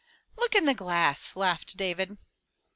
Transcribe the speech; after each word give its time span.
"Look 0.35 0.55
in 0.55 0.65
the 0.65 0.73
glass!" 0.73 1.35
laughed 1.35 1.77
David. 1.77 2.17